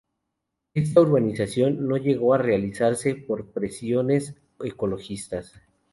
Esta 0.73 0.99
urbanización 0.99 1.87
no 1.87 1.95
llegó 1.95 2.33
a 2.33 2.39
realizarse 2.39 3.13
por 3.13 3.45
las 3.45 3.53
presiones 3.53 4.35
ecologistas. 4.59 5.53